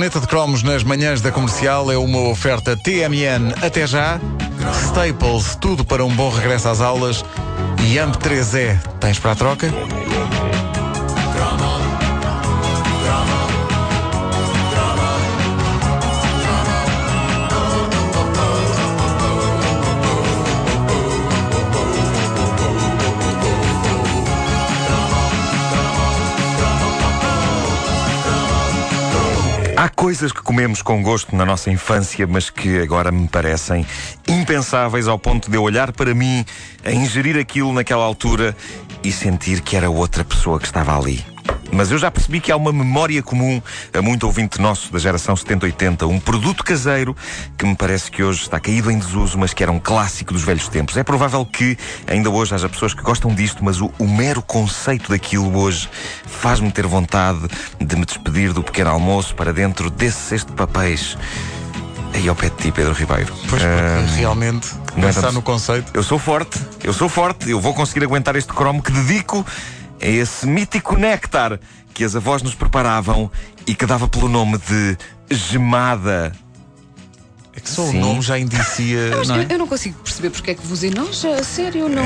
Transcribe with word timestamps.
Planeta 0.00 0.18
de 0.18 0.26
Cromos 0.28 0.62
nas 0.62 0.82
manhãs 0.82 1.20
da 1.20 1.30
comercial 1.30 1.92
é 1.92 1.98
uma 1.98 2.20
oferta 2.30 2.74
TMN 2.74 3.52
até 3.60 3.86
já, 3.86 4.18
Staples, 4.86 5.56
tudo 5.56 5.84
para 5.84 6.02
um 6.02 6.08
bom 6.08 6.30
regresso 6.30 6.70
às 6.70 6.80
aulas 6.80 7.22
e 7.86 7.96
AMP3E. 7.96 8.80
Tens 8.98 9.18
para 9.18 9.32
a 9.32 9.34
troca? 9.34 9.70
Coisas 30.20 30.32
que 30.36 30.42
comemos 30.42 30.82
com 30.82 31.02
gosto 31.02 31.34
na 31.34 31.46
nossa 31.46 31.70
infância, 31.70 32.26
mas 32.26 32.50
que 32.50 32.78
agora 32.78 33.10
me 33.10 33.26
parecem 33.26 33.86
impensáveis 34.28 35.08
ao 35.08 35.18
ponto 35.18 35.50
de 35.50 35.56
eu 35.56 35.62
olhar 35.62 35.92
para 35.92 36.14
mim, 36.14 36.44
a 36.84 36.92
ingerir 36.92 37.38
aquilo 37.38 37.72
naquela 37.72 38.04
altura 38.04 38.54
e 39.02 39.10
sentir 39.10 39.62
que 39.62 39.76
era 39.76 39.88
outra 39.88 40.22
pessoa 40.22 40.58
que 40.58 40.66
estava 40.66 40.94
ali. 40.94 41.24
Mas 41.72 41.90
eu 41.90 41.98
já 41.98 42.10
percebi 42.10 42.40
que 42.40 42.50
há 42.50 42.56
uma 42.56 42.72
memória 42.72 43.22
comum 43.22 43.62
a 43.92 44.02
muito 44.02 44.24
ouvinte 44.26 44.60
nosso 44.60 44.92
da 44.92 44.98
geração 44.98 45.34
70-80, 45.34 46.08
um 46.08 46.18
produto 46.18 46.64
caseiro 46.64 47.16
que 47.56 47.64
me 47.64 47.74
parece 47.74 48.10
que 48.10 48.22
hoje 48.22 48.42
está 48.42 48.58
caído 48.58 48.90
em 48.90 48.98
desuso, 48.98 49.38
mas 49.38 49.54
que 49.54 49.62
era 49.62 49.70
um 49.70 49.78
clássico 49.78 50.32
dos 50.32 50.42
velhos 50.42 50.68
tempos. 50.68 50.96
É 50.96 51.04
provável 51.04 51.44
que 51.44 51.76
ainda 52.06 52.30
hoje 52.30 52.54
haja 52.54 52.68
pessoas 52.68 52.94
que 52.94 53.02
gostam 53.02 53.34
disto, 53.34 53.64
mas 53.64 53.80
o, 53.80 53.90
o 53.98 54.08
mero 54.08 54.42
conceito 54.42 55.10
daquilo 55.10 55.56
hoje 55.56 55.88
faz-me 56.26 56.70
ter 56.70 56.86
vontade 56.86 57.40
de 57.80 57.96
me 57.96 58.04
despedir 58.04 58.52
do 58.52 58.62
pequeno 58.62 58.90
almoço 58.90 59.34
para 59.34 59.52
dentro 59.52 59.90
desse 59.90 60.20
cesto 60.20 60.50
de 60.50 60.56
papéis. 60.56 61.16
Aí 62.12 62.28
ao 62.28 62.34
pé 62.34 62.50
de 62.50 62.56
ti, 62.56 62.72
Pedro 62.72 62.92
Ribeiro. 62.92 63.32
Pois 63.48 63.62
porque 63.62 64.16
realmente 64.16 64.68
é 64.96 65.00
pensar 65.00 65.32
no 65.32 65.42
conceito. 65.42 65.90
eu 65.94 66.02
sou 66.02 66.18
forte, 66.18 66.58
eu 66.82 66.92
sou 66.92 67.08
forte, 67.08 67.48
eu 67.48 67.60
vou 67.60 67.72
conseguir 67.72 68.04
aguentar 68.04 68.34
este 68.34 68.52
cromo 68.52 68.82
que 68.82 68.90
dedico 68.90 69.46
a 70.00 70.06
esse 70.06 70.46
mítico 70.46 70.96
néctar 70.96 71.58
que 71.92 72.04
as 72.04 72.14
avós 72.16 72.42
nos 72.42 72.54
preparavam 72.54 73.30
e 73.66 73.74
que 73.74 73.84
dava 73.86 74.08
pelo 74.08 74.28
nome 74.28 74.58
de 74.58 74.96
gemada. 75.30 76.32
É 77.54 77.58
que 77.60 77.68
só 77.68 77.84
Sim. 77.84 77.98
o 77.98 78.00
nome 78.00 78.22
já 78.22 78.38
indicia, 78.38 79.10
Mas 79.16 79.28
não 79.28 79.34
é? 79.36 79.42
eu, 79.42 79.46
eu 79.50 79.58
não 79.58 79.66
consigo 79.66 79.98
perceber 80.02 80.30
porque 80.30 80.52
é 80.52 80.54
que 80.54 80.64
vos 80.64 80.84
enoja, 80.84 81.34
a 81.34 81.42
sério, 81.42 81.88
não. 81.88 82.02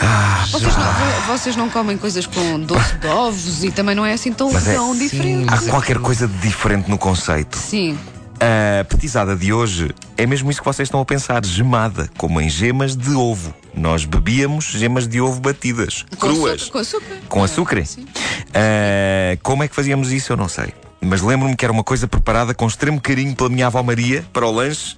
Ah, 0.00 0.44
vocês, 0.50 0.76
não 0.76 1.26
vocês 1.26 1.56
não 1.56 1.70
comem 1.70 1.96
coisas 1.96 2.26
com 2.26 2.60
doce 2.60 2.94
de 2.96 3.06
ovos 3.06 3.64
e 3.64 3.70
também 3.70 3.94
não 3.94 4.04
é 4.04 4.12
assim 4.12 4.32
tão, 4.32 4.52
Mas 4.52 4.68
é- 4.68 4.74
tão 4.74 4.92
sim, 4.92 4.98
diferente. 5.00 5.46
Há 5.52 5.58
qualquer 5.70 5.98
coisa 5.98 6.28
de 6.28 6.36
diferente 6.38 6.90
no 6.90 6.98
conceito. 6.98 7.56
Sim. 7.56 7.98
A 8.42 8.84
petizada 8.84 9.36
de 9.36 9.52
hoje 9.52 9.94
é 10.16 10.26
mesmo 10.26 10.50
isso 10.50 10.58
que 10.60 10.66
vocês 10.66 10.88
estão 10.88 11.00
a 11.00 11.04
pensar: 11.04 11.44
gemada, 11.44 12.10
como 12.18 12.40
em 12.40 12.50
gemas 12.50 12.96
de 12.96 13.10
ovo. 13.14 13.54
Nós 13.72 14.04
bebíamos 14.04 14.64
gemas 14.64 15.06
de 15.06 15.20
ovo 15.20 15.40
batidas, 15.40 16.04
Com 16.18 16.26
cruas. 16.34 16.62
açúcar. 16.62 16.72
Com 16.72 16.78
açúcar. 16.80 17.16
Com 17.28 17.44
açúcar? 17.44 17.86
Sim. 17.86 18.04
Ah, 18.52 19.38
como 19.44 19.62
é 19.62 19.68
que 19.68 19.74
fazíamos 19.76 20.10
isso? 20.10 20.32
Eu 20.32 20.36
não 20.36 20.48
sei. 20.48 20.74
Mas 21.00 21.22
lembro-me 21.22 21.54
que 21.54 21.64
era 21.64 21.72
uma 21.72 21.84
coisa 21.84 22.08
preparada 22.08 22.52
com 22.52 22.66
extremo 22.66 23.00
carinho 23.00 23.34
pela 23.36 23.48
minha 23.48 23.68
avó 23.68 23.80
Maria 23.80 24.24
para 24.32 24.44
o 24.44 24.50
lanche 24.50 24.96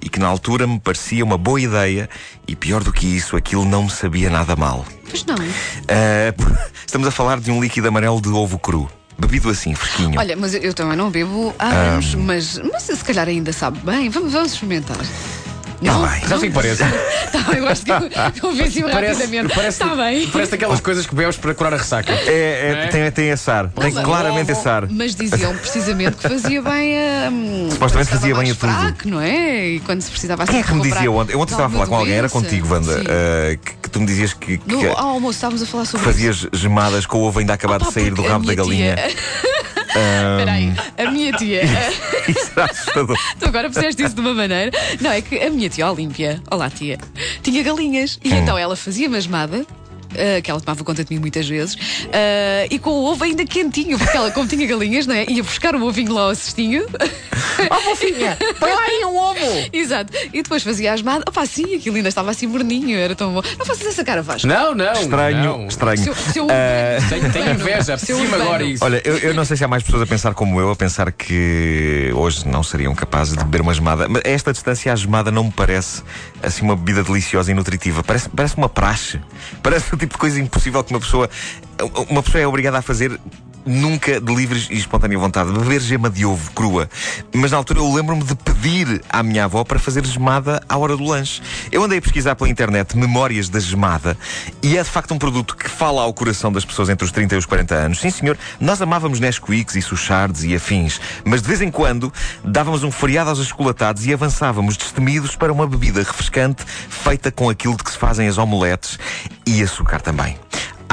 e 0.00 0.08
que 0.08 0.20
na 0.20 0.28
altura 0.28 0.64
me 0.66 0.78
parecia 0.78 1.24
uma 1.24 1.36
boa 1.36 1.60
ideia 1.60 2.08
e 2.46 2.54
pior 2.54 2.84
do 2.84 2.92
que 2.92 3.06
isso, 3.06 3.36
aquilo 3.36 3.64
não 3.64 3.84
me 3.84 3.90
sabia 3.90 4.30
nada 4.30 4.54
mal. 4.54 4.84
Pois 5.10 5.24
não. 5.24 5.34
Ah, 5.88 6.32
estamos 6.86 7.08
a 7.08 7.10
falar 7.10 7.40
de 7.40 7.50
um 7.50 7.60
líquido 7.60 7.88
amarelo 7.88 8.20
de 8.20 8.28
ovo 8.28 8.56
cru, 8.58 8.88
bebido 9.18 9.48
assim, 9.48 9.74
fresquinho. 9.74 10.18
Olha, 10.18 10.36
mas 10.36 10.54
eu, 10.54 10.74
também 10.74 10.96
não 10.96 11.10
bebo 11.10 11.54
há 11.58 11.68
anos, 11.68 12.14
mas, 12.14 12.58
mas 12.58 12.82
se 12.82 13.04
calhar 13.04 13.28
ainda 13.28 13.52
sabe 13.52 13.78
bem. 13.80 14.08
Vamos, 14.10 14.32
vamos 14.32 14.52
experimentar. 14.52 14.96
Tá 15.84 15.98
bem. 15.98 16.28
Já 16.28 16.38
sei 16.38 16.48
que 16.48 16.54
parece. 16.54 16.82
Tá 17.34 17.50
bem, 17.50 17.58
eu 17.58 17.68
acho 17.68 17.84
que 17.84 17.90
eu, 17.90 17.96
eu 18.44 18.54
venci 18.54 18.80
rapidamente. 18.80 19.52
parece, 19.54 19.82
Está 19.82 19.96
bem. 19.96 20.26
parece 20.28 20.54
aquelas 20.54 20.80
coisas 20.80 21.04
que 21.04 21.14
bebes 21.16 21.36
para 21.36 21.52
curar 21.52 21.74
a 21.74 21.76
ressaca. 21.76 22.12
É, 22.12 22.16
é, 22.28 22.84
É? 22.84 22.86
Tem, 22.86 23.10
tem 23.10 23.28
esse 23.30 23.50
ar, 23.50 23.68
tem 23.70 23.92
mas- 23.92 24.04
claramente 24.04 24.52
esse 24.52 24.68
ar. 24.68 24.86
Mas 24.88 25.16
diziam 25.16 25.52
precisamente 25.56 26.16
que 26.16 26.28
fazia 26.28 26.62
bem 26.62 26.96
a. 26.96 27.28
hum, 27.30 27.68
Supostamente 27.72 28.08
quando 28.10 28.20
fazia 28.20 28.32
estava 28.32 28.42
bem 28.42 28.50
a 28.52 28.54
mais 28.54 28.56
tudo. 28.56 28.70
fraco, 28.94 29.08
não 29.08 29.20
é? 29.20 29.66
E 29.68 29.80
quando 29.80 30.00
se 30.00 30.10
precisava 30.12 30.44
assim 30.44 30.52
Quem 30.52 30.60
é 30.60 30.62
que 30.62 30.70
me 30.70 30.76
recuperar 30.76 30.98
dizia 31.02 31.10
ontem? 31.12 31.32
Eu 31.32 31.40
ontem 31.40 31.48
de 31.48 31.54
estava 31.54 31.66
a 31.66 31.70
falar 31.70 31.86
com 31.86 31.94
alguma 31.94 32.00
alguém, 32.02 32.14
era 32.14 32.28
doença. 32.28 32.40
contigo, 32.46 32.72
Wanda, 32.72 32.94
Sim. 33.00 33.04
ah, 33.08 33.56
que, 33.64 33.72
que 33.82 33.90
tu 33.90 34.00
me 34.00 34.06
dizias 34.06 34.32
que, 34.32 34.58
que 34.58 34.72
No, 34.72 34.90
ao 34.92 35.08
almoço 35.08 35.34
estávamos 35.36 35.62
a 35.62 35.66
falar 35.66 35.84
sobre 35.86 36.06
isso. 36.08 36.12
fazias 36.14 36.46
gemadas 36.52 37.04
com 37.04 37.18
o 37.18 37.22
ovo 37.24 37.40
ainda 37.40 37.52
acabado 37.54 37.82
Opa, 37.82 37.88
de 37.90 37.94
sair 37.94 38.10
do 38.10 38.16
porque 38.16 38.28
a 38.28 38.32
rabo 38.32 38.46
da 38.46 38.52
minha 38.52 38.64
galinha. 38.64 38.94
tia- 38.96 39.16
Espera 39.96 40.52
aí, 40.52 40.72
a 40.98 41.10
minha 41.10 41.32
tia. 41.32 41.62
Isso 42.28 42.52
era 42.56 42.70
assustador. 42.70 43.16
Tu 43.38 43.46
agora 43.46 43.68
fizeste 43.72 44.02
isso 44.02 44.14
de 44.14 44.20
uma 44.20 44.34
maneira. 44.34 44.70
Não, 45.00 45.10
é 45.10 45.20
que 45.20 45.38
a 45.38 45.50
minha 45.50 45.68
tia 45.68 45.90
Olímpia, 45.90 46.42
olá 46.50 46.70
tia, 46.70 46.98
tinha 47.42 47.62
galinhas. 47.62 48.18
E 48.24 48.32
então 48.32 48.56
ela 48.56 48.74
fazia 48.76 49.08
masmada. 49.08 49.64
Ah, 50.16 50.40
que 50.40 50.50
ela 50.50 50.60
tomava 50.60 50.84
conta 50.84 51.04
de 51.04 51.12
mim 51.12 51.20
muitas 51.20 51.48
vezes, 51.48 51.76
ah, 52.12 52.66
e 52.70 52.78
com 52.78 52.90
o 52.90 53.04
ovo 53.04 53.24
ainda 53.24 53.44
quentinho, 53.44 53.98
porque 53.98 54.16
ela, 54.16 54.30
como 54.30 54.46
tinha 54.48 54.66
galinhas, 54.66 55.06
não 55.06 55.14
é? 55.14 55.26
Ia 55.28 55.42
buscar 55.42 55.74
o 55.74 55.84
ovinho 55.84 56.12
lá 56.12 56.22
ao 56.22 56.34
cestinho. 56.34 56.86
Oh, 57.70 57.80
fofinha, 57.80 58.36
põe 58.58 58.70
lá 58.70 58.82
aí 58.82 59.04
um 59.04 59.16
ovo. 59.16 59.40
Exato. 59.72 60.12
E 60.32 60.42
depois 60.42 60.62
fazia 60.62 60.90
a 60.90 60.94
asmada. 60.94 61.24
Opa, 61.26 61.46
sim, 61.46 61.74
aquilo 61.74 61.96
ainda 61.96 62.08
estava 62.08 62.30
assim 62.30 62.46
morninho, 62.46 62.98
era 62.98 63.14
tão 63.14 63.32
bom. 63.32 63.42
Não 63.58 63.64
faças 63.64 63.86
essa 63.86 64.04
cara, 64.04 64.22
Vasco. 64.22 64.46
Não, 64.46 64.74
não. 64.74 64.92
Estranho, 64.92 65.44
não. 65.44 65.66
estranho. 65.66 65.98
Seu, 65.98 66.14
seu 66.14 66.46
tenho 67.32 67.50
inveja, 67.50 67.94
apetecia-me 67.94 68.22
urbano. 68.22 68.42
agora 68.42 68.64
isso. 68.64 68.84
Olha, 68.84 69.00
eu, 69.04 69.18
eu 69.18 69.34
não 69.34 69.44
sei 69.44 69.56
se 69.56 69.64
há 69.64 69.68
mais 69.68 69.82
pessoas 69.82 70.02
a 70.02 70.06
pensar 70.06 70.34
como 70.34 70.60
eu, 70.60 70.70
a 70.70 70.76
pensar 70.76 71.10
que 71.12 72.10
hoje 72.14 72.46
não 72.46 72.62
seriam 72.62 72.94
capazes 72.94 73.36
de 73.36 73.44
beber 73.44 73.60
uma 73.60 73.74
gemada. 73.74 74.08
Mas 74.08 74.22
a 74.24 74.28
esta 74.28 74.52
distância, 74.52 74.92
a 74.92 74.96
gemada 74.96 75.30
não 75.30 75.44
me 75.44 75.52
parece 75.52 76.02
assim 76.42 76.62
uma 76.62 76.76
bebida 76.76 77.02
deliciosa 77.02 77.50
e 77.50 77.54
nutritiva. 77.54 78.02
Parece, 78.02 78.28
parece 78.28 78.56
uma 78.56 78.68
praxe. 78.68 79.20
Parece 79.62 79.94
o 79.94 79.96
tipo 80.06 80.14
de 80.14 80.18
coisa 80.18 80.40
impossível 80.40 80.82
que 80.84 80.92
uma 80.92 81.00
pessoa, 81.00 81.28
uma 82.08 82.22
pessoa 82.22 82.42
é 82.42 82.46
obrigada 82.46 82.78
a 82.78 82.82
fazer. 82.82 83.18
Nunca 83.66 84.20
de 84.20 84.34
livre 84.34 84.66
e 84.70 84.76
espontânea 84.76 85.18
vontade, 85.18 85.50
beber 85.50 85.80
gema 85.80 86.10
de 86.10 86.26
ovo 86.26 86.50
crua. 86.52 86.88
Mas 87.34 87.50
na 87.50 87.56
altura 87.56 87.80
eu 87.80 87.94
lembro-me 87.94 88.22
de 88.22 88.34
pedir 88.34 89.00
à 89.08 89.22
minha 89.22 89.44
avó 89.44 89.64
para 89.64 89.78
fazer 89.78 90.04
gemada 90.04 90.62
à 90.68 90.76
hora 90.76 90.96
do 90.96 91.04
lanche. 91.04 91.40
Eu 91.72 91.82
andei 91.82 91.98
a 91.98 92.02
pesquisar 92.02 92.34
pela 92.34 92.50
internet 92.50 92.96
memórias 92.96 93.48
da 93.48 93.58
gemada 93.58 94.18
e 94.62 94.76
é 94.76 94.82
de 94.82 94.88
facto 94.90 95.14
um 95.14 95.18
produto 95.18 95.56
que 95.56 95.68
fala 95.68 96.02
ao 96.02 96.12
coração 96.12 96.52
das 96.52 96.64
pessoas 96.64 96.90
entre 96.90 97.06
os 97.06 97.12
30 97.12 97.34
e 97.34 97.38
os 97.38 97.46
40 97.46 97.74
anos. 97.74 98.00
Sim, 98.00 98.10
senhor, 98.10 98.36
nós 98.60 98.82
amávamos 98.82 99.18
Nesquicks 99.18 99.76
e 99.76 99.82
Suchards 99.82 100.44
e 100.44 100.54
afins, 100.54 101.00
mas 101.24 101.40
de 101.40 101.48
vez 101.48 101.62
em 101.62 101.70
quando 101.70 102.12
dávamos 102.44 102.82
um 102.84 102.90
feriado 102.90 103.30
aos 103.30 103.40
achocolatados 103.40 104.04
e 104.04 104.12
avançávamos 104.12 104.76
destemidos 104.76 105.36
para 105.36 105.52
uma 105.52 105.66
bebida 105.66 106.00
refrescante 106.00 106.64
feita 106.66 107.32
com 107.32 107.48
aquilo 107.48 107.76
de 107.76 107.84
que 107.84 107.90
se 107.90 107.98
fazem 107.98 108.28
as 108.28 108.36
omeletes 108.36 108.98
e 109.46 109.62
açúcar 109.62 110.00
também. 110.00 110.36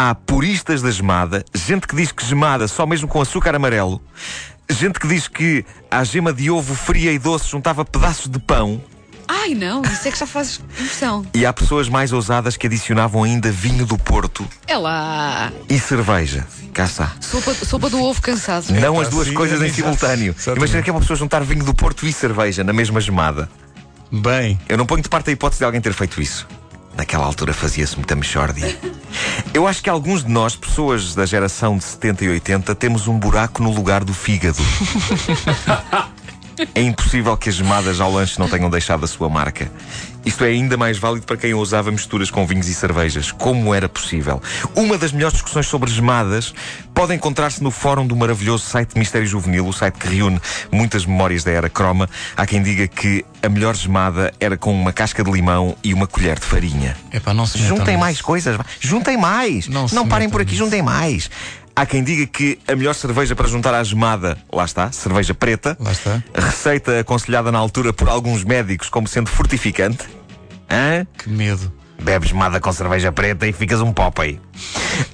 Há 0.03 0.15
puristas 0.15 0.81
da 0.81 0.89
gemada, 0.89 1.45
gente 1.53 1.85
que 1.87 1.95
diz 1.95 2.11
que 2.11 2.25
gemada 2.25 2.67
só 2.67 2.87
mesmo 2.87 3.07
com 3.07 3.21
açúcar 3.21 3.53
amarelo, 3.53 4.01
gente 4.67 4.99
que 4.99 5.07
diz 5.07 5.27
que 5.27 5.63
à 5.91 6.03
gema 6.03 6.33
de 6.33 6.49
ovo 6.49 6.73
fria 6.73 7.11
e 7.13 7.19
doce 7.19 7.47
juntava 7.47 7.85
pedaços 7.85 8.27
de 8.27 8.39
pão, 8.39 8.81
Ai 9.27 9.53
não, 9.53 9.83
isso 9.83 10.07
é 10.07 10.11
que 10.11 10.17
já 10.17 10.25
faz 10.25 10.59
impressão. 10.79 11.23
e 11.35 11.45
há 11.45 11.53
pessoas 11.53 11.87
mais 11.87 12.11
ousadas 12.11 12.57
que 12.57 12.65
adicionavam 12.65 13.21
ainda 13.23 13.51
vinho 13.51 13.85
do 13.85 13.95
Porto 13.95 14.43
É 14.65 14.75
lá. 14.75 15.51
e 15.69 15.77
cerveja. 15.77 16.47
Cá 16.73 16.85
está. 16.85 17.11
Sopa, 17.21 17.53
sopa 17.53 17.87
do 17.87 18.01
ovo 18.01 18.19
cansado. 18.23 18.71
Não 18.71 18.99
as 18.99 19.07
duas 19.07 19.29
coisas 19.29 19.61
em 19.61 19.71
simultâneo. 19.71 20.31
Exatamente. 20.35 20.57
Imagina 20.57 20.81
que 20.81 20.89
é 20.89 20.93
uma 20.93 20.99
pessoa 21.01 21.15
juntar 21.15 21.43
vinho 21.43 21.63
do 21.63 21.75
Porto 21.75 22.07
e 22.07 22.11
cerveja 22.11 22.63
na 22.63 22.73
mesma 22.73 22.99
gemada. 22.99 23.47
Bem, 24.11 24.59
Eu 24.67 24.79
não 24.79 24.85
ponho 24.87 25.03
de 25.03 25.09
parte 25.09 25.29
a 25.29 25.33
hipótese 25.33 25.59
de 25.59 25.65
alguém 25.65 25.79
ter 25.79 25.93
feito 25.93 26.19
isso. 26.19 26.47
Naquela 26.95 27.25
altura 27.25 27.53
fazia-se 27.53 27.95
muita 27.95 28.15
mexórdia. 28.15 28.77
Eu 29.53 29.67
acho 29.67 29.81
que 29.81 29.89
alguns 29.89 30.23
de 30.23 30.31
nós, 30.31 30.55
pessoas 30.55 31.15
da 31.15 31.25
geração 31.25 31.77
de 31.77 31.83
70 31.83 32.25
e 32.25 32.29
80, 32.29 32.75
temos 32.75 33.07
um 33.07 33.17
buraco 33.17 33.61
no 33.61 33.71
lugar 33.71 34.03
do 34.03 34.13
fígado. 34.13 34.61
É 36.75 36.81
impossível 36.81 37.35
que 37.37 37.49
as 37.49 37.55
gemadas 37.55 37.99
ao 37.99 38.11
lanche 38.11 38.39
não 38.39 38.47
tenham 38.47 38.69
deixado 38.69 39.03
a 39.03 39.07
sua 39.07 39.27
marca. 39.27 39.71
Isto 40.23 40.43
é 40.43 40.49
ainda 40.49 40.77
mais 40.77 40.97
válido 40.99 41.25
para 41.25 41.37
quem 41.37 41.53
usava 41.55 41.91
misturas 41.91 42.29
com 42.29 42.45
vinhos 42.45 42.67
e 42.67 42.73
cervejas. 42.73 43.31
Como 43.31 43.73
era 43.73 43.89
possível? 43.89 44.39
Uma 44.75 44.97
das 44.97 45.11
melhores 45.11 45.33
discussões 45.33 45.65
sobre 45.65 45.89
gemadas 45.89 46.53
pode 46.93 47.15
encontrar-se 47.15 47.63
no 47.63 47.71
fórum 47.71 48.05
do 48.05 48.15
maravilhoso 48.15 48.65
site 48.65 48.97
Mistério 48.97 49.27
Juvenil, 49.27 49.67
o 49.67 49.73
site 49.73 49.95
que 49.95 50.07
reúne 50.07 50.39
muitas 50.71 51.05
memórias 51.05 51.43
da 51.43 51.51
era 51.51 51.69
croma. 51.69 52.07
Há 52.37 52.45
quem 52.45 52.61
diga 52.61 52.87
que 52.87 53.25
a 53.43 53.49
melhor 53.49 53.75
gemada 53.75 54.33
era 54.39 54.55
com 54.57 54.73
uma 54.73 54.93
casca 54.93 55.23
de 55.23 55.31
limão 55.31 55.75
e 55.83 55.93
uma 55.93 56.07
colher 56.07 56.39
de 56.39 56.45
farinha. 56.45 56.95
epá, 57.11 57.33
não 57.33 57.45
se 57.45 57.57
Juntem 57.57 57.87
nisso. 57.95 57.99
mais 57.99 58.21
coisas. 58.21 58.55
vá. 58.55 58.65
Juntem 58.79 59.17
mais. 59.17 59.67
Não 59.67 59.87
se 59.87 60.05
parem 60.05 60.29
por 60.29 60.41
aqui, 60.41 60.51
nisso. 60.51 60.63
juntem 60.63 60.81
mais. 60.81 61.29
Há 61.75 61.85
quem 61.85 62.03
diga 62.03 62.27
que 62.27 62.59
a 62.67 62.75
melhor 62.75 62.93
cerveja 62.93 63.35
para 63.35 63.47
juntar 63.47 63.73
à 63.73 63.83
gemada, 63.83 64.37
lá 64.51 64.65
está, 64.65 64.91
cerveja 64.91 65.33
preta. 65.33 65.77
Lá 65.79 65.91
está. 65.91 66.21
Receita 66.35 66.99
aconselhada 66.99 67.51
na 67.51 67.57
altura 67.59 67.93
por 67.93 68.09
alguns 68.09 68.43
médicos 68.43 68.89
como 68.89 69.07
sendo 69.07 69.29
fortificante. 69.29 70.03
Hã? 70.69 71.07
Que 71.17 71.29
medo. 71.29 71.71
Bebes 72.01 72.29
gemada 72.29 72.59
com 72.59 72.71
cerveja 72.73 73.11
preta 73.11 73.47
e 73.47 73.53
ficas 73.53 73.79
um 73.79 73.93
Popeye. 73.93 74.39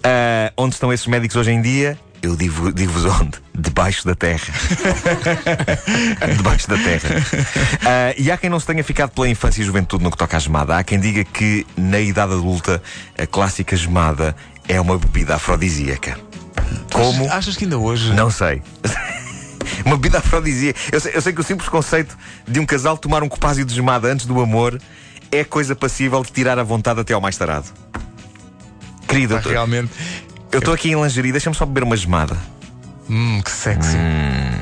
Ah, 0.03 0.51
onde 0.57 0.73
estão 0.75 0.91
esses 0.91 1.05
médicos 1.05 1.35
hoje 1.35 1.51
em 1.51 1.61
dia? 1.61 1.97
Eu 2.21 2.35
digo- 2.35 2.71
digo-vos 2.73 3.05
onde? 3.21 3.37
Debaixo 3.57 4.05
da 4.05 4.15
terra. 4.15 4.47
Debaixo 6.35 6.67
da 6.67 6.75
terra. 6.77 7.09
Ah, 7.85 8.13
e 8.17 8.31
há 8.31 8.37
quem 8.37 8.49
não 8.49 8.59
se 8.59 8.65
tenha 8.65 8.83
ficado 8.83 9.11
pela 9.11 9.29
infância 9.29 9.61
e 9.61 9.65
juventude 9.65 10.03
no 10.03 10.11
que 10.11 10.17
toca 10.17 10.35
à 10.37 10.39
gemada. 10.39 10.77
Há 10.77 10.83
quem 10.83 10.99
diga 10.99 11.23
que 11.23 11.65
na 11.77 11.99
idade 11.99 12.33
adulta 12.33 12.81
a 13.17 13.25
clássica 13.25 13.75
gemada 13.75 14.35
é 14.67 14.79
uma 14.81 14.97
bebida 14.97 15.35
afrodisíaca. 15.35 16.19
Como? 16.91 17.31
Achas 17.31 17.55
que 17.55 17.63
ainda 17.65 17.77
hoje. 17.77 18.13
Não 18.13 18.29
sei. 18.29 18.61
Uma 19.85 19.95
bebida 19.97 20.19
afrodisíaca. 20.19 20.79
Eu 20.91 20.99
sei, 20.99 21.11
eu 21.15 21.21
sei 21.21 21.33
que 21.33 21.41
o 21.41 21.43
simples 21.43 21.69
conceito 21.69 22.17
de 22.47 22.59
um 22.59 22.65
casal 22.65 22.97
tomar 22.97 23.21
um 23.21 23.29
copásio 23.29 23.63
de 23.65 23.73
gemada 23.75 24.07
antes 24.11 24.25
do 24.25 24.39
amor 24.41 24.79
é 25.31 25.43
coisa 25.43 25.75
passível 25.75 26.23
de 26.23 26.31
tirar 26.31 26.57
a 26.57 26.63
vontade 26.63 26.99
até 27.01 27.13
ao 27.13 27.21
mais 27.21 27.37
tarado. 27.37 27.67
Querido, 29.07 29.39
tô- 29.41 29.49
realmente. 29.49 29.91
Eu 30.57 30.59
estou 30.59 30.73
aqui 30.73 30.89
em 30.89 30.99
lingerie, 30.99 31.31
deixa-me 31.31 31.55
só 31.55 31.65
beber 31.67 31.83
uma 31.83 31.95
gemada. 31.95 32.35
Hum, 33.07 33.41
que 33.43 33.51
sexy. 33.51 33.95
Ah, 33.95 34.56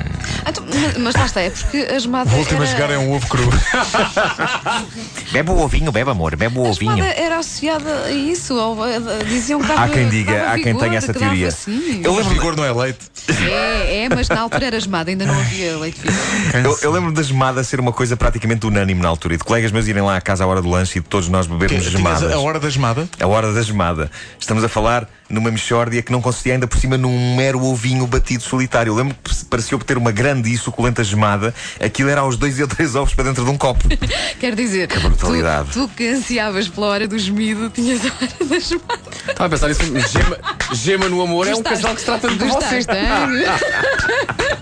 então, 0.48 0.64
mas, 0.72 0.96
mas 0.98 1.14
lá 1.14 1.26
está, 1.26 1.40
é 1.40 1.50
porque 1.50 1.78
a. 1.78 2.34
O 2.34 2.38
último 2.38 2.62
a 2.62 2.66
era, 2.66 2.72
jogar 2.72 2.90
é 2.90 2.98
um 2.98 3.12
ovo 3.12 3.26
cru. 3.28 3.42
Bebe 5.32 5.50
o 5.50 5.58
ovinho, 5.58 5.90
bebe 5.92 6.10
amor, 6.10 6.36
bebe 6.36 6.58
o 6.58 6.64
A 6.66 6.68
ovinho. 6.70 6.96
gemada 6.96 7.12
era 7.14 7.38
associada 7.38 8.04
a 8.04 8.10
isso. 8.10 8.54
Ou, 8.54 8.82
a- 8.82 8.86
a- 8.88 9.24
diziam 9.24 9.60
que 9.60 9.66
dava, 9.66 9.84
Há 9.84 9.88
quem 9.88 10.08
diga, 10.08 10.32
dava 10.34 10.50
há 10.50 10.54
quem 10.54 10.64
vigor, 10.64 10.80
tenha 10.80 10.98
essa 10.98 11.12
que 11.12 11.18
teoria. 11.18 11.50
Sim. 11.50 12.00
Eu 12.04 12.12
O 12.12 12.16
lembro- 12.16 12.32
vigor 12.34 12.56
não 12.56 12.64
é 12.64 12.72
leite. 12.72 12.98
É, 13.28 14.04
é, 14.04 14.08
mas 14.08 14.28
na 14.28 14.40
altura 14.40 14.66
era 14.66 14.78
gemada, 14.80 15.10
ainda 15.10 15.26
não 15.26 15.34
havia 15.34 15.76
leite 15.78 16.00
vivo. 16.00 16.16
Eu, 16.64 16.78
eu 16.82 16.92
lembro 16.92 17.10
da 17.12 17.22
gemada 17.22 17.62
ser 17.64 17.80
uma 17.80 17.92
coisa 17.92 18.16
praticamente 18.16 18.64
unânime 18.66 19.00
na 19.02 19.08
altura 19.08 19.34
e 19.34 19.36
de 19.36 19.44
colegas 19.44 19.72
meus 19.72 19.88
irem 19.88 20.02
lá 20.02 20.16
à 20.16 20.20
casa 20.20 20.44
à 20.44 20.46
hora 20.46 20.62
do 20.62 20.68
lanche 20.68 20.98
e 20.98 21.02
de 21.02 21.08
todos 21.08 21.28
nós 21.28 21.46
bebermos 21.46 21.82
Tinhas 21.84 21.90
gemadas. 21.92 22.32
a 22.32 22.38
hora 22.38 22.60
da 22.60 22.70
gemada? 22.70 23.08
A 23.20 23.26
hora 23.26 23.52
da 23.52 23.62
gemada. 23.62 24.10
Estamos 24.38 24.62
a 24.62 24.68
falar 24.68 25.08
numa 25.28 25.50
mexórdia 25.50 26.00
que 26.02 26.12
não 26.12 26.22
consistia 26.22 26.52
ainda 26.52 26.68
por 26.68 26.78
cima 26.78 26.96
num 26.96 27.34
mero 27.34 27.60
ovinho 27.64 28.06
batido 28.06 28.42
solitário. 28.44 28.92
Eu 28.92 28.94
lembro 28.96 29.16
que 29.22 29.44
para 29.46 29.60
se 29.60 29.74
obter 29.74 29.98
uma 29.98 30.12
grande 30.12 30.35
e 30.44 30.56
suculenta 30.58 31.02
gemada, 31.04 31.54
aquilo 31.80 32.10
era 32.10 32.20
aos 32.20 32.36
dois 32.36 32.58
ou 32.60 32.66
três 32.68 32.94
ovos 32.94 33.14
para 33.14 33.24
dentro 33.24 33.44
de 33.44 33.50
um 33.50 33.56
copo. 33.56 33.84
Quer 34.40 34.54
dizer, 34.54 34.88
Que 34.88 34.98
brutalidade. 34.98 35.70
Tu, 35.70 35.86
tu 35.86 35.88
que 35.94 36.08
ansiavas 36.08 36.68
pela 36.68 36.86
hora 36.88 37.08
do 37.08 37.18
gemido, 37.18 37.70
tinhas 37.70 38.00
a 38.04 38.08
hora 38.08 38.44
da 38.48 38.58
gemada. 38.58 39.00
Estava 39.28 39.46
a 39.46 39.48
pensar 39.48 39.68
nisso. 39.68 40.08
Gema, 40.12 40.38
gema 40.72 41.08
no 41.08 41.22
amor 41.22 41.46
é 41.46 41.50
um 41.54 41.62
Gostaste? 41.62 41.82
casal 41.82 41.94
que 41.94 42.00
se 42.00 42.06
trata 42.06 42.28
de 42.28 42.36
você. 42.36 42.46
Gostaste, 42.46 42.92
hein? 42.92 44.56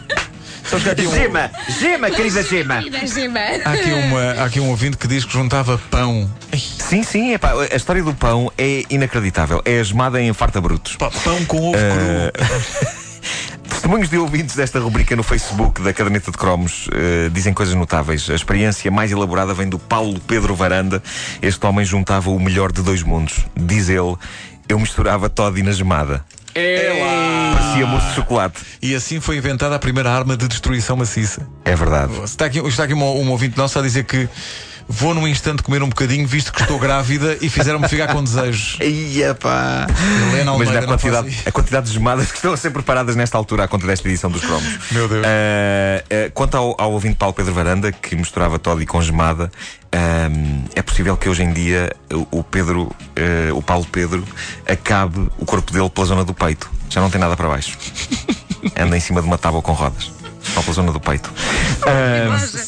Sabes 0.64 0.82
que 0.82 0.88
há 0.88 0.92
aqui 0.92 1.06
um, 1.06 1.14
Gema! 1.14 1.50
Gema, 1.78 2.10
querida 2.10 2.42
Gema! 2.42 2.74
há 3.64 3.72
aqui 3.72 3.92
uma, 3.92 4.20
há 4.32 4.44
aqui 4.44 4.60
um 4.60 4.70
ouvinte 4.70 4.96
que 4.96 5.06
diz 5.06 5.24
que 5.24 5.32
juntava 5.32 5.78
pão. 5.90 6.28
Sim, 6.78 7.02
sim, 7.02 7.34
epá, 7.34 7.52
a 7.70 7.76
história 7.76 8.02
do 8.02 8.14
pão 8.14 8.50
é 8.56 8.82
inacreditável. 8.88 9.60
É 9.64 9.80
a 9.80 9.82
gemada 9.82 10.20
em 10.20 10.32
farta 10.32 10.60
brutos. 10.60 10.96
pão 10.96 11.44
com 11.46 11.68
ovo 11.68 11.72
cru. 11.72 12.94
Testemunhos 13.84 14.08
de 14.08 14.16
ouvintes 14.16 14.56
desta 14.56 14.81
rubrica 14.81 15.14
no 15.14 15.22
Facebook 15.22 15.82
da 15.82 15.92
Caderneta 15.92 16.31
de 16.31 16.38
Cromos 16.38 16.88
eh, 16.90 17.28
dizem 17.31 17.52
coisas 17.52 17.75
notáveis. 17.75 18.31
A 18.31 18.34
experiência 18.34 18.90
mais 18.90 19.12
elaborada 19.12 19.52
vem 19.52 19.69
do 19.69 19.78
Paulo 19.78 20.19
Pedro 20.20 20.54
Varanda. 20.54 21.02
Este 21.42 21.66
homem 21.66 21.84
juntava 21.84 22.31
o 22.31 22.40
melhor 22.40 22.72
de 22.72 22.81
dois 22.81 23.02
mundos. 23.02 23.44
Diz 23.54 23.90
ele, 23.90 24.16
eu 24.70 24.78
misturava 24.78 25.28
Toddy 25.28 25.62
na 25.62 25.72
gemada. 25.72 26.25
É 26.54 26.98
lá. 26.98 27.58
Parecia 27.60 27.86
mousse 27.86 28.06
de 28.06 28.14
chocolate. 28.14 28.62
E 28.81 28.94
assim 28.94 29.20
foi 29.20 29.36
inventada 29.36 29.75
a 29.75 29.78
primeira 29.78 30.10
arma 30.10 30.34
de 30.34 30.48
destruição 30.48 30.96
maciça. 30.96 31.46
É 31.62 31.76
verdade. 31.76 32.14
Está 32.25 32.46
aqui, 32.46 32.60
está 32.60 32.84
aqui 32.84 32.94
um, 32.94 33.02
um 33.02 33.31
ouvinte 33.32 33.58
nosso 33.58 33.78
a 33.78 33.82
dizer 33.82 34.04
que 34.04 34.26
vou 34.88 35.14
num 35.14 35.26
instante 35.26 35.62
comer 35.62 35.82
um 35.82 35.88
bocadinho, 35.88 36.26
visto 36.26 36.52
que 36.52 36.62
estou 36.62 36.78
grávida 36.78 37.38
e 37.40 37.48
fizeram-me 37.48 37.88
ficar 37.88 38.12
com 38.12 38.22
desejos. 38.22 38.78
Ia 38.82 39.34
pá. 39.34 39.86
Helena 40.32 40.52
Mas 40.52 40.69
Almeida 40.69 40.78
a 40.78 40.81
não 40.82 40.88
quantidade, 40.88 41.42
a 41.46 41.52
quantidade 41.52 41.86
de 41.86 41.92
gemadas 41.92 42.31
que 42.31 42.36
estão 42.36 42.52
a 42.52 42.56
ser 42.56 42.70
preparadas 42.70 43.16
nesta 43.16 43.36
altura 43.36 43.64
à 43.64 43.69
conta 43.69 43.86
desta 43.86 44.08
edição 44.08 44.31
dos 44.31 44.42
cromos. 44.42 44.78
Meu 44.92 45.08
Deus. 45.08 45.25
Ah, 45.25 46.04
ah, 46.10 46.31
quanto 46.32 46.56
ao, 46.56 46.76
ao 46.78 46.92
ouvinte 46.92 47.16
Paulo 47.16 47.34
Pedro 47.34 47.52
Varanda, 47.52 47.92
que 47.92 48.14
misturava 48.16 48.58
Toddy 48.58 48.86
com 48.86 49.00
gemada, 49.00 49.50
ah, 49.92 50.28
é 50.75 50.82
possível 50.82 51.16
que 51.16 51.28
hoje 51.28 51.42
em 51.42 51.52
dia 51.52 51.94
o, 52.31 52.42
Pedro, 52.42 52.94
ah, 53.16 53.54
o 53.54 53.62
Paulo 53.62 53.86
Pedro, 53.90 54.25
acabe 54.69 55.28
o 55.38 55.44
corpo 55.44 55.72
dele 55.72 55.88
pela 55.88 56.06
zona 56.06 56.25
do 56.25 56.34
peito. 56.34 56.70
Já 56.90 57.00
não 57.00 57.10
tem 57.10 57.20
nada 57.20 57.36
para 57.36 57.48
baixo. 57.48 57.76
Anda 58.78 58.96
em 58.96 59.00
cima 59.00 59.20
de 59.20 59.26
uma 59.26 59.38
tábua 59.38 59.62
com 59.62 59.72
rodas. 59.72 60.12
Só 60.42 60.60
pela 60.60 60.75
zona 60.75 60.92
do 60.92 61.00
peito. 61.00 61.32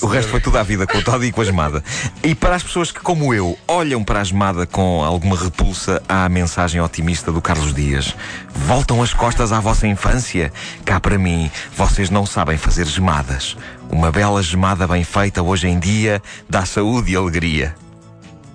O 0.01 0.06
resto 0.17 0.31
foi 0.31 0.41
tudo 0.41 0.57
à 0.57 0.63
vida, 0.63 0.87
com 0.87 0.97
o 0.97 1.03
Toddy 1.03 1.27
e 1.27 1.33
com 1.33 1.43
a 1.43 1.45
gemada. 1.45 1.85
E 2.23 2.35
para 2.35 2.55
as 2.55 2.63
pessoas 2.63 2.91
que, 2.91 3.01
como 3.01 3.35
eu, 3.35 3.59
olham 3.69 4.03
para 4.03 4.23
a 4.23 4.25
gemada 4.25 4.67
com 4.67 5.05
alguma 5.05 5.37
repulsa, 5.37 6.03
a 6.09 6.27
mensagem 6.27 6.81
otimista 6.81 7.31
do 7.31 7.43
Carlos 7.43 7.75
Dias. 7.75 8.17
Voltam 8.51 9.03
as 9.03 9.13
costas 9.13 9.53
à 9.53 9.61
vossa 9.61 9.87
infância? 9.87 10.51
Cá 10.87 10.99
para 10.99 11.19
mim, 11.19 11.51
vocês 11.77 12.09
não 12.09 12.25
sabem 12.25 12.57
fazer 12.57 12.87
gemadas. 12.87 13.59
Uma 13.91 14.11
bela 14.11 14.43
gemada 14.43 14.87
bem 14.87 15.05
feita 15.05 15.43
hoje 15.43 15.69
em 15.69 15.79
dia 15.79 16.23
dá 16.49 16.65
saúde 16.65 17.13
e 17.13 17.17
alegria. 17.17 17.75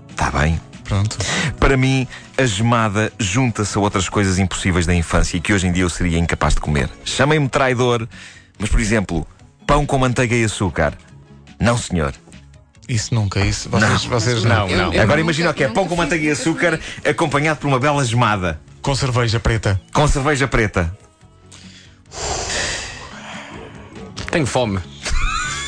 Está 0.10 0.32
bem? 0.32 0.60
Pronto. 0.84 1.16
Para 1.60 1.78
mim, 1.78 2.08
a 2.40 2.44
gemada 2.44 3.14
junta-se 3.20 3.78
a 3.78 3.82
outras 3.82 4.10
coisas 4.10 4.40
impossíveis 4.40 4.88
da 4.88 4.96
infância 4.96 5.38
e 5.38 5.40
que 5.40 5.54
hoje 5.54 5.68
em 5.68 5.72
dia 5.72 5.84
eu 5.84 5.90
seria 5.92 6.18
incapaz 6.18 6.56
de 6.56 6.60
comer. 6.60 6.90
Chamem-me 7.06 7.48
traidor, 7.48 8.08
mas, 8.58 8.68
por 8.68 8.80
exemplo, 8.80 9.28
pão 9.68 9.86
com 9.86 10.00
manteiga 10.00 10.36
e 10.36 10.44
açúcar. 10.44 10.98
Não, 11.62 11.78
senhor. 11.78 12.14
Isso 12.90 13.14
nunca, 13.16 13.40
isso. 13.40 13.70
Vocês, 13.70 14.04
vocês 14.06 14.44
não. 14.44 14.68
Não, 14.68 14.76
não. 14.78 14.94
Eu 14.94 15.02
Agora 15.04 15.22
imagina 15.22 15.50
o 15.52 15.54
que 15.54 15.64
é 15.64 15.68
pão 15.70 15.88
com 15.88 15.96
manteiga 15.96 16.26
e 16.26 16.32
açúcar 16.32 16.80
acompanhado 17.08 17.60
por 17.60 17.68
uma 17.68 17.80
bela 17.80 18.04
gemada 18.04 18.60
Com 18.82 18.94
cerveja 18.96 19.40
preta. 19.40 19.80
com 19.94 20.08
cerveja 20.08 20.48
preta. 20.48 20.94
Tenho 24.32 24.46
fome. 24.46 24.80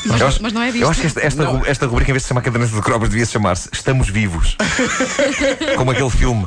Mas, 0.06 0.20
Eu 0.20 0.28
acho- 0.28 0.44
mas 0.44 0.52
não 0.54 0.62
é 0.62 0.66
disto. 0.72 0.82
Eu 0.84 0.90
acho 0.90 1.00
que 1.02 1.08
esta, 1.08 1.22
esta, 1.22 1.44
Não. 1.44 1.66
esta 1.66 1.86
rubrica, 1.86 2.12
em 2.12 2.14
vez 2.14 2.24
de 2.24 2.26
se 2.26 2.30
chamar 2.30 2.42
Caderneta 2.42 2.76
de 2.76 2.82
Cromos, 2.82 3.08
devia 3.10 3.26
chamar-se 3.26 3.70
Estamos 3.72 4.10
Vivos. 4.10 4.58
Como 5.78 5.92
aquele 5.92 6.10
filme. 6.10 6.46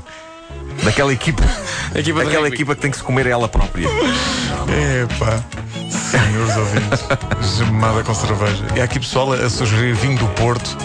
Daquela 0.83 1.13
equipa. 1.13 1.43
A 1.95 1.99
equipa 1.99 2.21
Daquela 2.21 2.43
rugby. 2.45 2.55
equipa 2.55 2.75
que 2.75 2.81
tem 2.83 2.91
que 2.91 2.97
se 2.99 3.03
comer 3.03 3.27
ela 3.27 3.49
própria. 3.49 3.89
Epá. 3.89 5.43
Senhores 5.91 6.57
ouvintes. 6.57 7.57
Gemada 7.57 8.03
com 8.05 8.15
cerveja. 8.15 8.65
E 8.75 8.81
há 8.81 8.85
aqui 8.85 9.01
pessoal 9.01 9.33
a 9.33 9.49
sugerir 9.51 9.95
vinho 9.95 10.19
do 10.19 10.27
Porto. 10.29 10.77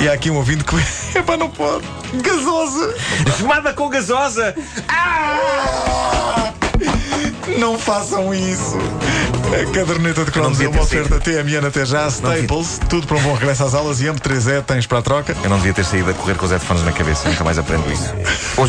E 0.00 0.08
há 0.08 0.12
aqui 0.12 0.30
um 0.30 0.36
ouvinte 0.36 0.64
que. 0.64 0.76
Epá, 1.18 1.36
não 1.36 1.48
pode. 1.48 1.84
Gasosa. 2.22 2.94
Gemada 3.38 3.72
com 3.72 3.88
gasosa! 3.88 4.54
Não 7.58 7.78
façam 7.78 8.34
isso. 8.34 8.76
A 9.46 9.72
caderneta 9.72 10.24
de 10.24 10.30
cromos 10.30 10.60
é 10.60 10.68
uma 10.68 10.82
oferta 10.82 11.18
TMN 11.20 11.66
até 11.66 11.84
já. 11.86 12.08
devia- 12.08 12.34
Staples. 12.40 12.80
Tudo 12.88 13.06
para 13.06 13.16
um 13.16 13.22
bom 13.22 13.34
regresso 13.34 13.64
às 13.64 13.74
aulas. 13.74 14.00
E 14.00 14.04
M3E 14.06 14.62
tens 14.62 14.86
para 14.86 14.98
a 14.98 15.02
troca. 15.02 15.34
Eu 15.42 15.48
não 15.48 15.56
devia 15.56 15.72
ter 15.72 15.84
saído 15.84 16.10
a 16.10 16.14
correr 16.14 16.34
com 16.34 16.44
os 16.44 16.50
headphones 16.52 16.84
na 16.84 16.92
cabeça, 16.92 17.28
nunca 17.28 17.44
mais 17.44 17.56
aprendo 17.58 17.90
isso. 17.90 18.12
Hoje 18.56 18.64